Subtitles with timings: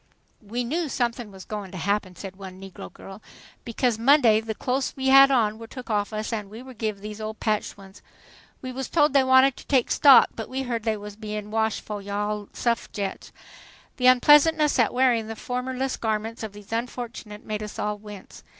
[0.41, 3.21] "We knew somethin' was goin' to happen," said one negro girl,
[3.63, 7.01] "because Monday the close we had on wer' took off us an' we were giv'
[7.01, 8.01] these old patched ones.
[8.63, 11.81] We wuz told they wanted to take 'stock,' but we heard they wuz bein' washed
[11.81, 13.31] fo' you all suff'agettes."
[13.97, 18.43] The unpleasantness at wearing the formless garments of these unfortunates made us all wince.